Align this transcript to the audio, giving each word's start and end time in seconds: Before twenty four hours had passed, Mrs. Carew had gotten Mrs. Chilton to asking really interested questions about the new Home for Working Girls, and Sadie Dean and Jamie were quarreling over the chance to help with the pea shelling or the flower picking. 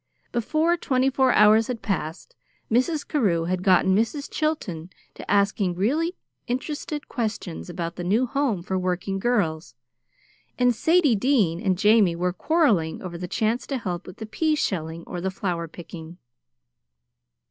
Before 0.31 0.75
twenty 0.77 1.11
four 1.11 1.31
hours 1.31 1.67
had 1.67 1.83
passed, 1.83 2.35
Mrs. 2.71 3.07
Carew 3.07 3.43
had 3.43 3.61
gotten 3.61 3.95
Mrs. 3.95 4.31
Chilton 4.31 4.89
to 5.13 5.29
asking 5.29 5.75
really 5.75 6.15
interested 6.47 7.07
questions 7.07 7.69
about 7.69 7.97
the 7.97 8.03
new 8.03 8.25
Home 8.25 8.63
for 8.63 8.79
Working 8.79 9.19
Girls, 9.19 9.75
and 10.57 10.73
Sadie 10.73 11.13
Dean 11.15 11.61
and 11.61 11.77
Jamie 11.77 12.15
were 12.15 12.33
quarreling 12.33 12.99
over 13.03 13.15
the 13.15 13.27
chance 13.27 13.67
to 13.67 13.77
help 13.77 14.07
with 14.07 14.17
the 14.17 14.25
pea 14.25 14.55
shelling 14.55 15.03
or 15.05 15.21
the 15.21 15.29
flower 15.29 15.67
picking. 15.67 16.17